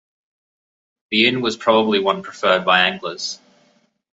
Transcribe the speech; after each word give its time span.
The 1.11 1.27
inn 1.27 1.41
was 1.41 1.55
probably 1.55 1.99
one 1.99 2.23
preferred 2.23 2.65
by 2.65 2.87
anglers. 2.89 3.37